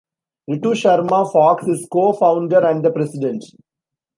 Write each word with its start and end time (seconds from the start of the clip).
Ritu 0.49 0.71
Sharma 0.77 1.29
Fox 1.31 1.67
is 1.67 1.87
co-founder 1.91 2.65
and 2.65 2.83
the 2.83 2.89
president. 2.89 3.45